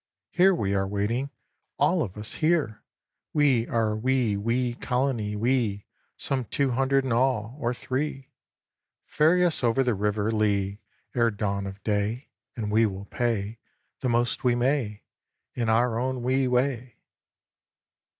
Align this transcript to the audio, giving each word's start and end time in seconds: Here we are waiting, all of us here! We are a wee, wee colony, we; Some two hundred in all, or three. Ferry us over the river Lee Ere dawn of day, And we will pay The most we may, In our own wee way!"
Here 0.31 0.55
we 0.55 0.73
are 0.73 0.87
waiting, 0.87 1.29
all 1.77 2.01
of 2.01 2.17
us 2.17 2.33
here! 2.33 2.81
We 3.33 3.67
are 3.67 3.91
a 3.91 3.95
wee, 3.95 4.35
wee 4.35 4.73
colony, 4.73 5.35
we; 5.35 5.85
Some 6.17 6.45
two 6.45 6.71
hundred 6.71 7.05
in 7.05 7.11
all, 7.11 7.55
or 7.59 7.71
three. 7.71 8.31
Ferry 9.05 9.45
us 9.45 9.63
over 9.63 9.83
the 9.83 9.93
river 9.93 10.31
Lee 10.31 10.79
Ere 11.13 11.29
dawn 11.29 11.67
of 11.67 11.83
day, 11.83 12.29
And 12.55 12.71
we 12.71 12.87
will 12.87 13.05
pay 13.05 13.59
The 13.99 14.09
most 14.09 14.43
we 14.43 14.55
may, 14.55 15.03
In 15.53 15.69
our 15.69 15.99
own 15.99 16.23
wee 16.23 16.47
way!" 16.47 16.95